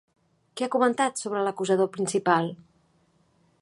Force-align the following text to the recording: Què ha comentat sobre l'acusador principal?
Què 0.61 0.65
ha 0.67 0.73
comentat 0.75 1.21
sobre 1.25 1.45
l'acusador 1.49 1.93
principal? 1.99 2.53